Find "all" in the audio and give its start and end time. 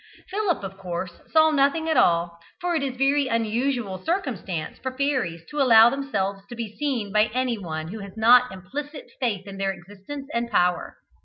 1.95-2.39